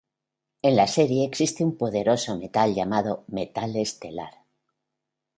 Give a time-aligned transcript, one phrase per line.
[0.69, 4.33] En la serie existe un poderoso metal llamado Metal Estelar.